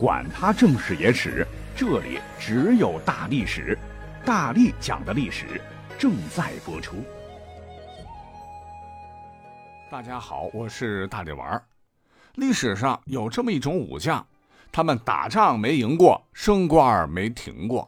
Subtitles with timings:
[0.00, 3.78] 管他正史野史，这里只有大历史，
[4.24, 5.60] 大力讲的历史
[5.98, 7.04] 正在播出。
[9.90, 11.62] 大家好，我是大力丸。
[12.36, 14.26] 历史上有这么一种武将，
[14.72, 17.86] 他们打仗没赢过，升官没停过。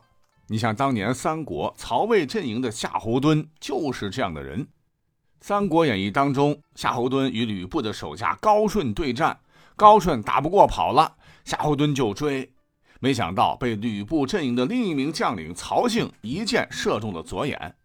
[0.49, 4.63] 你像当年三国曹魏阵营的夏侯惇，就是这样的人。
[5.41, 9.41] 《三国演义》当中，夏侯惇与吕布的手下高顺对战，
[9.77, 11.17] 高顺打不过跑了。
[11.45, 12.53] 夏侯惇就追，
[13.01, 17.77] 没想到被吕布阵营的另一名将领曹性一箭射中了左眼，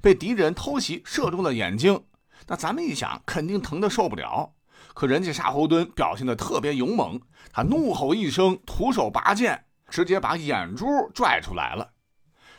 [0.00, 2.04] 被敌人偷袭射中了眼睛。
[2.46, 4.54] 那咱们一想，肯定疼得受不了。
[4.94, 7.20] 可人家夏侯惇表现的特别勇猛，
[7.52, 11.90] 他怒吼一声，徒手拔剑，直接把眼珠拽出来了。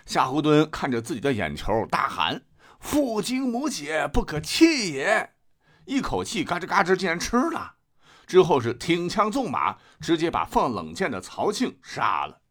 [0.05, 2.43] 夏侯惇看着自己的眼球，大喊
[2.79, 5.31] ：“父精母血，不可弃也！”
[5.85, 7.76] 一口气嘎吱嘎吱，竟然吃了。
[8.27, 12.41] 之后是挺枪纵马，直接把放冷箭的曹庆杀了。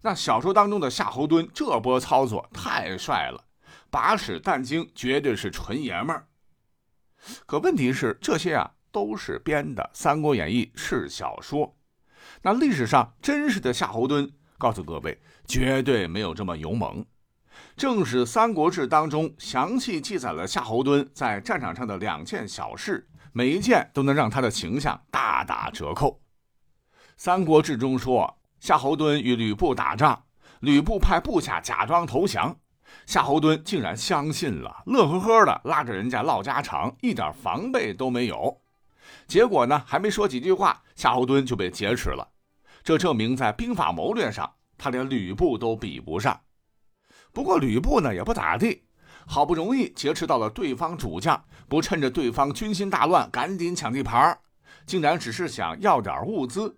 [0.00, 3.44] 那小说当中的夏侯惇这波操作太帅了，
[3.90, 6.26] 把屎弹精绝对是纯爷们儿。
[7.46, 11.76] 可问题是这些啊都是编的，《三国演义》是小说。
[12.42, 17.04] 那历史上真实的夏侯惇，告诉各位，绝对没有这么勇猛。
[17.76, 23.08] 正是《三国志》当中详细记载了夏侯惇在战场上的两件小事。
[23.38, 26.10] 每一件都能让他的形象大打折扣。
[27.16, 30.24] 《三国志》中说，夏侯惇与吕布打仗，
[30.58, 32.56] 吕布派部下假装投降，
[33.06, 38.60] 夏侯惇竟然相信了，乐呵呵的拉着人家唠家常，一点防备都没有。
[39.28, 42.26] 结果呢，还没说几句话，夏侯惇就被劫持了。
[42.82, 46.40] 这证明在兵法谋略上，他连吕布都比不上。
[47.32, 48.82] 不过吕布呢，也不咋地。
[49.30, 54.38] 好不容易劫持到了对方主将，不趁着对方军心大乱赶紧抢地盘，
[54.86, 56.74] 竟然只是想要点物资。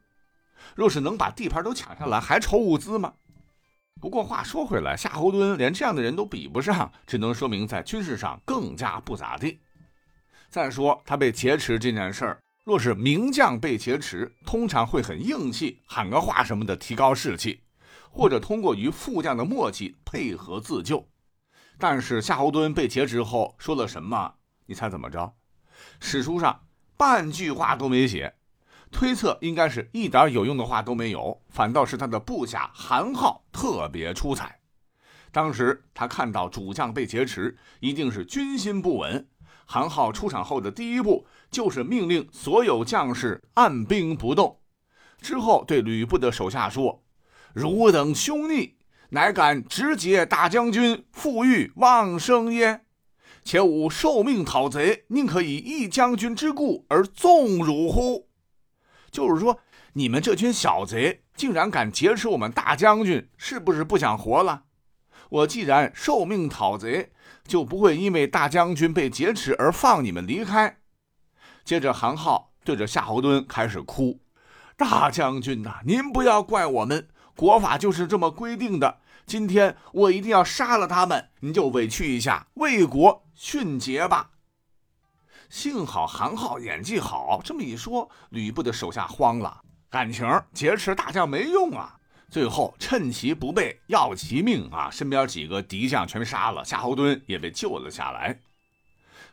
[0.75, 3.13] 若是能把地盘都抢下来，还愁物资吗？
[4.01, 9.61] 不过话说回来，夏侯惇连这样的人都比不上，只能说明在军事上更加不咋地。
[10.49, 17.61] 再说他被劫持这件事儿，若是名将被劫持，通常会很硬气，喊个话什么的提高士气，
[18.11, 21.07] 或者通过与副将的默契配合自救。
[21.81, 24.35] 但是夏侯惇被劫持后说了什么？
[24.67, 25.35] 你猜怎么着？
[25.99, 26.67] 史书上
[26.99, 28.35] 半句话都没写，
[28.93, 34.61] 推测应该是一点有用的话都没有，反倒是他的部下韩浩特别出彩。
[35.33, 39.27] 当时他看到主将被劫持，一定是军心不稳。
[39.65, 44.61] 韩浩出场后的第一步就是命令所有将士按兵不动，
[45.23, 47.03] 之后对吕布的手下说
[47.55, 48.77] ：“汝等凶逆。”
[49.11, 52.83] 乃敢直劫大将军傅裕望生耶？
[53.43, 58.29] 且吾受命讨贼，宁可以一将军之故而纵辱乎？
[59.11, 59.59] 就是说，
[59.95, 64.65] 你们这群小贼竟然敢劫持我们大将军，是不是不想活了？
[65.31, 67.13] 我既然受命讨贼，
[67.45, 70.79] 就不会因为大将军被劫持而放你们离开。
[71.65, 74.21] 接着，韩浩对着夏侯惇开始哭
[74.77, 77.09] ：“大将军呐，您不要怪我们。”
[77.41, 78.99] 国法就是这么规定的。
[79.25, 84.33] 今天我一定要杀了他们，你就委屈一下，为国殉节吧。
[85.49, 91.97] 幸好韩浩演技好，这么一说，吕布的手下慌了，感情劫持大将没用啊。
[92.31, 94.91] 最后趁其不备，要其命啊！
[94.91, 98.39] 身边几个敌将全杀了，夏侯惇也被救了下来。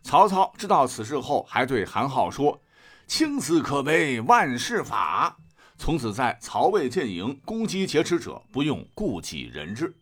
[0.02, 2.62] 曹操知道此事后，还对韩浩说
[3.06, 5.38] ：“青死可为万世法。”
[5.78, 9.96] 从此，在曹魏阵营攻击劫持者，不用顾及人质。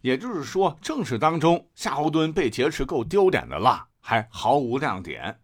[0.00, 5.38] 也就是说，正史当中夏侯惇被劫持够丢脸的了，还毫无亮点。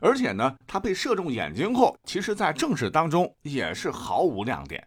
[0.00, 4.86] 而且呢，他被射中眼睛后，其实在正史当中也是毫无亮点。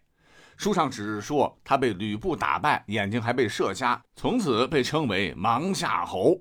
[0.56, 6.40] 书上只是说他被吕布打败，眼睛还被射瞎，从此被称为盲夏侯。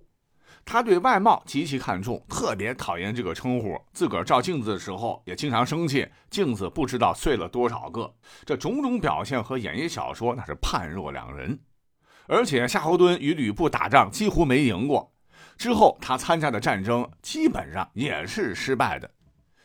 [0.64, 3.76] 他对外貌极其看重，特别讨厌这个称呼。
[3.92, 8.14] 自个儿照镜子的时候也经常生气，镜子不知道碎了多少个。
[8.44, 11.58] 这种种表现和演义小说那是判若两人。
[12.28, 15.12] 而且夏侯惇与吕布打仗几乎没赢过，
[15.58, 19.10] 之后他参加的战争基本上也是失败的。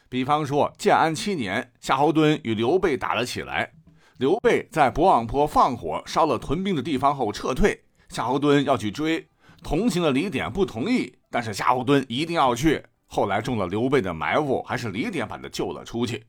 [0.09, 3.71] 比方说建安七年，夏侯惇与刘备打了起来，
[4.17, 9.27] 刘备在博望坡放火烧了屯兵的地方后撤退，夏侯惇要去追。
[9.63, 12.83] 同行的李典不同意，但是夏侯惇一定要去。
[13.07, 16.25] 后来中了刘备的埋伏，还是李典把他救了出去。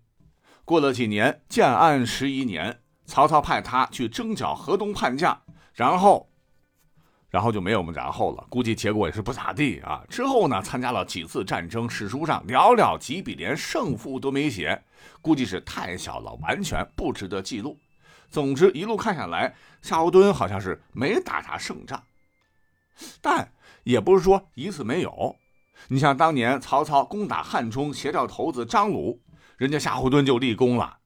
[0.64, 5.40] 过了几年，建安十一年，曹操派他去征剿河东叛将，
[5.72, 6.28] 然后，
[7.30, 8.46] 然后就没有我们然后了。
[8.50, 10.02] 估计结果也是不咋地啊。
[10.08, 14.82] 之后呢，参加了几次战争，史书上寥寥几笔，连胜负都没写，
[15.22, 17.78] 估计是太小了，完全不值得记录。
[18.28, 22.02] 总之，一路看下来，夏侯惇好像是没打啥胜仗，
[23.20, 23.52] 但
[23.84, 25.36] 也不是说一次没有。
[25.88, 29.20] 你像当年曹操攻打汉中协调头子张鲁，
[29.56, 30.98] 人家夏侯惇就立功了，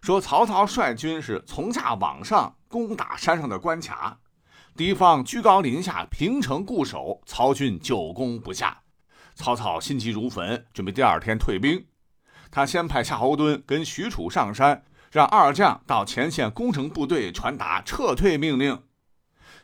[0.00, 4.18] 说曹操率军是从下往上攻打山上的关卡，
[4.76, 8.82] 敌方居高临下，平城固守，曹军久攻不下，
[9.34, 11.86] 曹操心急如焚，准备第二天退兵。
[12.50, 14.82] 他先派夏侯惇跟许褚上山，
[15.12, 18.82] 让二将到前线攻城部队传达撤退命令。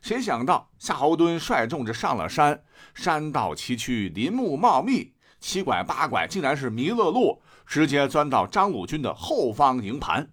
[0.07, 2.63] 谁想到夏侯惇率众着上了山，
[2.95, 10.31] 山道崎岖，林木茂密，七拐八拐，竟然是迷了路，直接钻到张鲁军的后方营盘。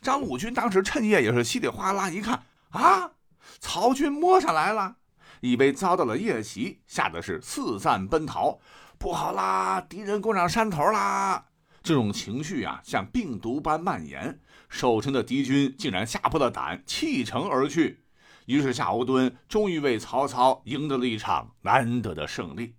[0.00, 3.12] 张鲁军当时趁夜也是稀里哗啦一看啊，
[3.60, 4.96] 曹军摸上来了，
[5.42, 8.58] 以为遭到了夜袭，吓得是四散奔逃。
[8.98, 11.46] 不好啦，敌人攻上山头啦！
[11.84, 18.02] 这种情绪啊，像病毒般蔓延，守城的敌军竟然吓破了胆，弃城而去。
[18.48, 22.74] 于是夏侯惇终于为曹操赢得了一场难得的胜利。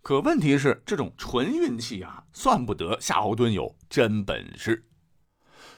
[0.00, 4.86] 可问题是，这种纯运气啊，算不得夏侯惇有真本事。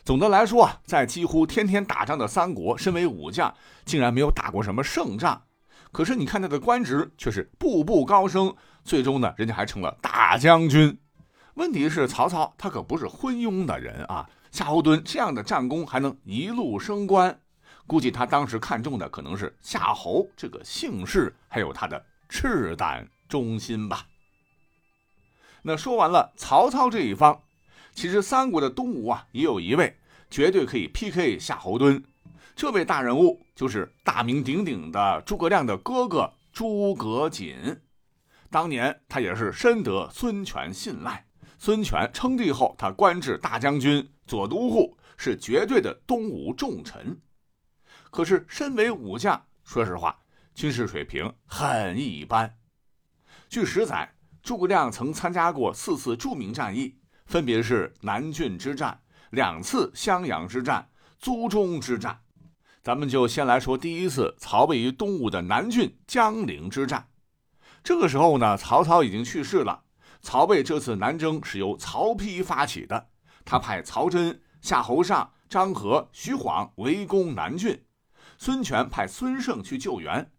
[0.04, 3.52] 总的来说啊，在几乎天天打仗的三国，身为武将，
[3.84, 5.42] 竟然没有打过什么胜仗。
[5.90, 10.96] 可是你看他的官职却是步步高升，最终呢，人家还成了大将军。
[11.54, 17.40] 问题是曹操他可不是昏庸的人啊，夏侯惇这样的战功还能一路升官。
[17.92, 24.06] 估计他当时看中的可能是夏侯这个姓氏，还有他的赤胆忠心吧。
[25.60, 27.42] 那说完了曹操这一方，
[27.92, 29.94] 其实三国的东吴啊，也有一位
[30.30, 32.02] 绝对可以 PK 夏侯惇。
[32.56, 37.78] 这位大人物就是大名鼎鼎的诸葛亮的哥哥诸葛瑾。
[38.48, 41.26] 当年他也是深得孙权信赖，
[41.58, 47.20] 孙权称帝后，他官至大将军、左都护，是绝对的东吴重臣。
[48.12, 50.14] 可是，身为武将，说实话，
[50.54, 52.58] 军事水平很一般。
[53.48, 59.00] 据史载，诸葛亮曾参加过四次著名战役，分别是南郡之战、
[59.30, 62.20] 两次襄阳之战、租中之战。
[62.82, 67.08] 咱们就先来说第一次曹魏于东吴的南郡江陵之战。
[67.82, 69.84] 这个时候呢，曹操已经去世了。
[70.20, 73.08] 曹魏这次南征是由曹丕发起的，
[73.42, 77.82] 他派曹真、夏侯尚、张合、徐晃围攻南郡。
[78.44, 80.32] 孙权派孙胜去救援，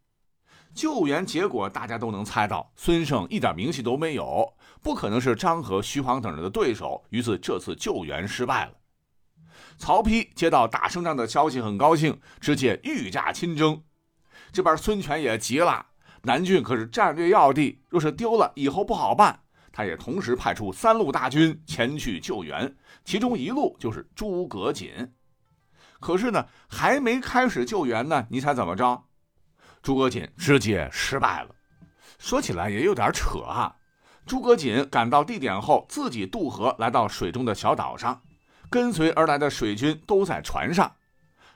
[0.76, 8.74] 救援结果大家都能猜到，孙胜一点名气都没有，不可能是张合、徐晃等人的对手，于是这次救援失败了。
[9.78, 13.82] 曹丕接到打胜仗的消息，很高兴，直接御驾亲征。
[14.52, 15.86] 这边孙权也急了，
[16.24, 19.40] 南郡可是战略要地，若是丢了，以后不好办。
[19.72, 22.76] 他也同时派出三路大军前去救援，
[23.06, 25.14] 其中一路就是诸葛瑾。
[26.04, 29.06] 可是呢，还没开始救援呢，你猜怎么着？
[29.82, 31.56] 诸葛瑾直接失败了。
[32.20, 33.74] 说起来也有点扯啊。
[34.26, 38.22] 诸葛瑾赶到地点后，自己渡河来到水中的小岛上，
[38.70, 40.92] 跟随而来的水军都在船上。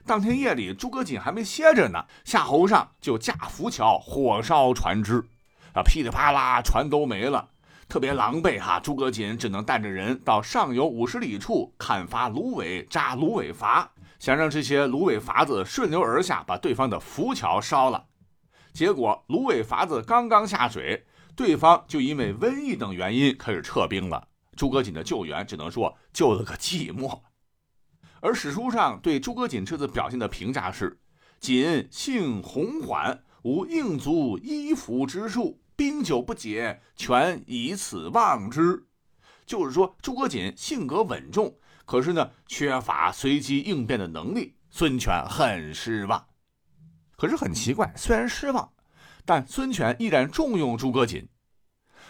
[0.05, 5.25] 当天夜里，诸葛瑾还没歇着呢，夏侯尚就架浮桥火烧船只，
[5.73, 7.49] 啊，噼里啪啦，船都没了，
[7.89, 8.79] 特别狼狈哈。
[8.79, 13.85] 诸葛瑾只能带着人到上游五十里处砍伐芦苇，扎芦苇筏。
[14.19, 18.07] 想让这些芦苇筏子顺流而下，把对方的浮桥烧了。
[18.73, 21.05] 结果芦苇筏子刚刚下水，
[21.35, 24.27] 对方就因为瘟疫等原因开始撤兵了。
[24.55, 27.21] 诸葛瑾的救援只能说救了个寂寞。
[28.19, 30.99] 而史书上对诸葛瑾这次表现的评价是：
[31.39, 38.87] 瑾性宏缓，无应足依服之术，兵久不解，全以此望之。
[39.45, 41.55] 就是说，诸葛瑾性格稳重。
[41.87, 46.27] 可是呢，缺乏随机应变的能力，孙权很失望。
[47.15, 48.73] 可是很奇怪，虽然失望，
[49.23, 51.29] 但孙权依然重用诸葛瑾。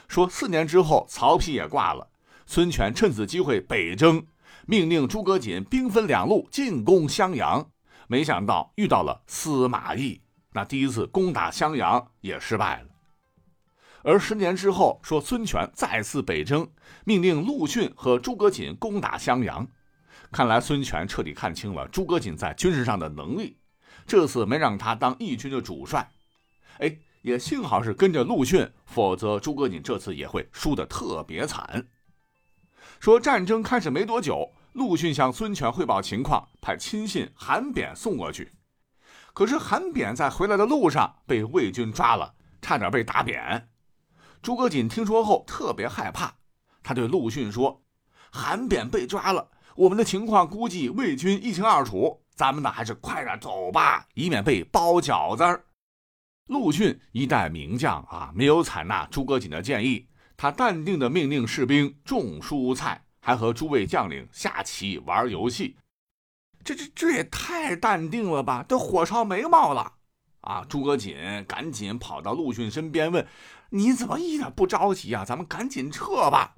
[0.07, 2.10] 说四年之后，曹丕也挂了，
[2.48, 4.25] 孙权趁此机会北征，
[4.65, 7.69] 命令诸葛瑾兵分两路进攻襄阳。
[8.07, 12.89] 没想到遇到了司马懿，那第一次攻打襄阳也失败了。
[14.07, 16.65] 而十年之后，说孙权再次北征，
[17.03, 19.67] 命令陆逊和诸葛瑾攻打襄阳。
[20.31, 23.57] 看来孙权彻底看清了诸葛瑾在军事上的能力，
[24.05, 26.09] 这次没让他当义军的主帅。
[26.77, 31.85] 哎，也幸好是跟着陆逊，否则诸葛瑾这次也会输得特别惨。
[33.01, 38.53] 说战争开始没多久，陆逊向孙权汇报情况，派亲信韩扁送过去。
[39.33, 43.67] 可是韩扁在回来的路上被魏军抓了，差点被打扁。
[44.41, 46.34] 诸葛瑾听说后特别害怕，
[46.82, 47.82] 他对陆逊说
[48.32, 55.63] ：“韩扁被抓了，我们的情况估计魏军一清二楚，咱们呢还是快点走吧，以免被包饺子。
[56.48, 65.75] 陆逊一代名将啊，没有采纳诸葛瑾的建议，他淡定的命令士兵种蔬菜，还和诸位将领下棋玩游戏。
[66.63, 69.94] 这这这也太淡定了吧，都火烧眉毛了
[70.41, 70.65] 啊！
[70.70, 73.27] 诸葛瑾赶紧跑到陆逊身边问
[73.69, 75.25] ：“你怎么一点不着急啊？
[75.25, 76.55] 咱们赶紧撤吧。”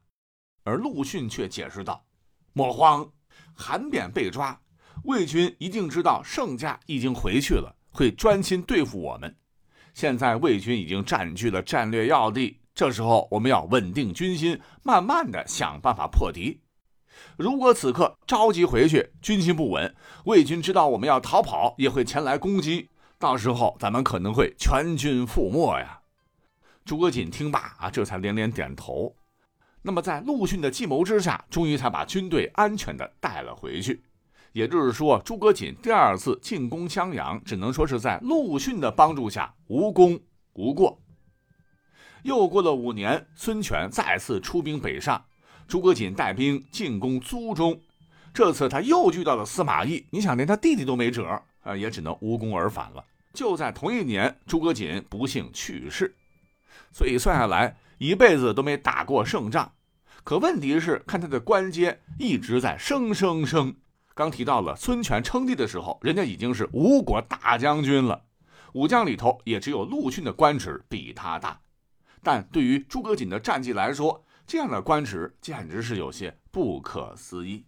[0.64, 2.06] 而陆逊却解释道
[2.54, 3.10] ：“莫慌，
[3.54, 4.60] 韩扁被抓，
[5.06, 9.36] 魏军一定知道盛家已经回去了，会专心对付我们。”
[9.96, 16.62] 现在魏军已经占据了战略要地，这时候我们要稳定军心，慢慢的想办法破敌。
[17.36, 19.94] 如果此刻着急回去，军心不稳，
[20.26, 25.99] 魏军知道我们要逃跑，也会前来攻击，到时候咱们可能会全军覆没呀。
[26.90, 29.16] 诸葛瑾听罢啊，这才连连点头。
[29.84, 34.02] 那么在陆逊的计谋之下，终于才把军队安全的带了回去。
[34.54, 40.20] 也就是说，诸葛瑾第二次进攻襄阳，只能说是在陆逊的帮助下无功
[40.54, 41.00] 无过。
[42.24, 45.24] 又过了五年，孙权再次出兵北上，
[45.68, 47.80] 诸葛瑾带兵进攻租中，
[48.34, 53.06] 这次他又遇到了司马懿，你想连他弟弟都没辙啊，也只能无功而返了。
[53.32, 56.16] 就在同一年，诸葛瑾不幸去世，
[56.92, 59.74] 所以算下来一辈子都没打过胜仗。
[60.24, 63.76] 可问题是，看他的官阶一直在升升升。
[64.14, 68.26] 刚提到了孙权称帝的时候，人家已经是吴国大将军了，
[68.74, 71.60] 武将里头也只有陆逊的官职比他大。
[72.22, 77.66] 但对于诸葛瑾的战绩来说，这样的官职简直是有些不可思议。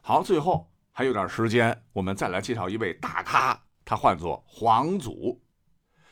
[0.00, 5.40] 好，最后还有点时间，我们再来介绍一位大咖，他唤作黄祖。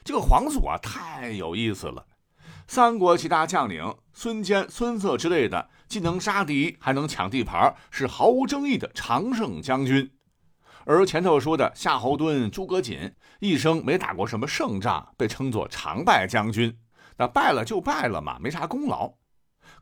[0.09, 2.07] 这个黄祖啊，太有意思了。
[2.67, 10.11] 三国其他将领孙坚、孙策之类的，既能杀敌，还能抢地盘，是毫无争议的常胜将军。
[10.87, 16.75] 而前头说的夏侯惇、诸葛瑾，一生没打过什么胜仗，被称作常败将军。
[17.19, 19.13] 那败了就败了嘛，没啥功劳。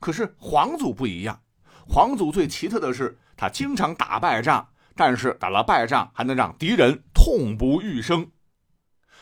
[0.01, 1.41] 可是黄祖不一样，
[1.87, 8.33] 黄祖最奇特的是，他经常打败仗，但是打了败仗还能让敌人痛不欲生。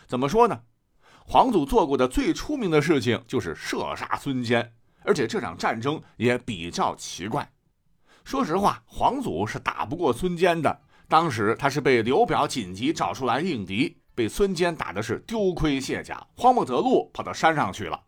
[0.06, 0.62] 怎么说呢？
[1.26, 7.50] 黄祖做过的最出名的事情就是射杀孙坚，而且这场战争也比较奇怪。
[8.24, 10.82] 说实话，黄祖是打不过孙坚的。
[11.08, 18.00] 当时他是被刘表紧急找出来应敌，被孙坚打的是丢盔卸甲，慌不择路，跑到山上去了。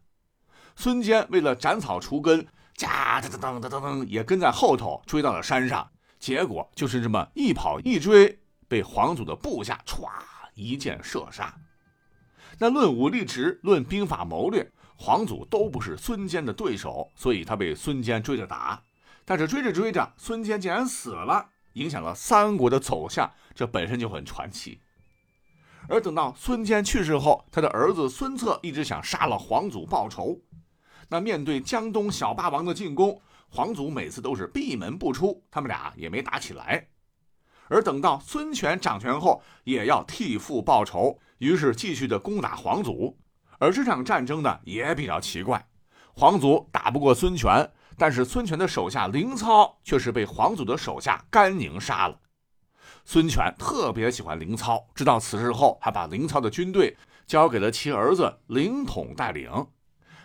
[0.76, 5.90] 孙坚为了斩草除根，加噔噔噔噔噔也跟在后头追到了山上。
[6.18, 10.08] 结果就是这么一跑一追，被黄祖的部下歘
[10.54, 11.54] 一箭射杀。
[12.58, 18.82] 那论武力值，论兵法谋略，黄祖都不是孙坚的对手，所以他被孙坚追着打。
[19.24, 24.80] 但是追着追着，孙坚竟然死了，影响了三国的走向，这本身就很传奇。
[25.88, 30.40] 而等到孙坚去世后，他的儿子孙策一直想杀了黄祖报仇。
[31.08, 36.88] 那面对江东小霸王的进攻，黄祖每次都是闭门不出，他们俩也没打起来。
[37.68, 41.18] 而等到孙权掌权后，也要替父报仇。
[41.38, 43.18] 于是继续的攻打黄祖，
[43.58, 45.66] 而这场战争呢也比较奇怪，
[46.14, 52.18] 黄祖打不过孙权，但是孙权的手下凌操却是被黄祖的手下甘宁杀了。
[53.04, 56.96] 孙权特别喜欢凌操，知道此事后，还把凌操的军队
[57.26, 59.50] 交给了其儿子凌统带领。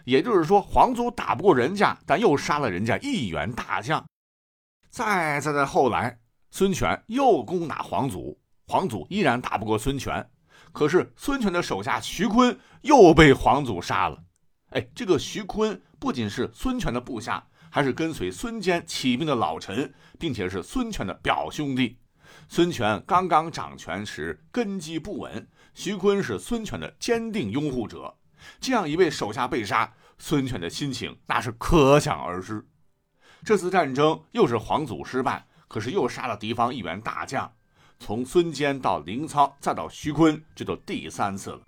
[0.06, 4.04] 也就是说，黄祖打不过人家，但又杀了人家一员大将。
[4.90, 6.20] 再再再后来，
[6.52, 10.30] 孙权又攻打黄祖，黄祖依然打不过孙权。
[10.74, 14.24] 可是孙权的手下徐坤又被黄祖杀了。
[14.72, 21.98] 哎，这个徐坤不仅是孙权的部下，还是跟随孙坚起兵的老臣，并且是孙权的表兄弟。
[22.48, 28.18] 孙权刚刚掌权时根基不稳，徐坤是孙权的坚定拥护者。
[28.60, 32.68] 这样一位手下被杀，孙权的心情那是可想而知。
[33.44, 37.50] 这次战争又是黄祖失败，可是又杀了敌方一员大将。
[37.98, 41.62] 从孙坚到凌操，再到徐坤，这都第三次了。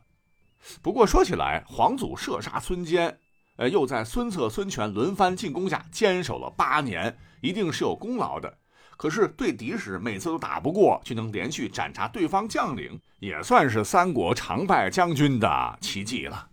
[0.81, 3.17] 不过说起来，黄祖射杀孙坚，
[3.55, 8.57] 呃，又在孙策、孙权轮番进攻下坚守了八年，一定是有功劳的。
[8.98, 16.50] 可是对敌时每次都打不过，却能连续斩杀对方将领，也算是三国常败将军的奇迹了。